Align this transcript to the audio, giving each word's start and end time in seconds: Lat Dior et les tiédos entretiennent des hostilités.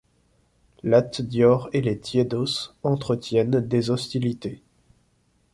Lat 0.81 1.21
Dior 1.21 1.69
et 1.73 1.81
les 1.81 1.99
tiédos 1.99 2.73
entretiennent 2.81 3.59
des 3.61 3.91
hostilités. 3.91 4.63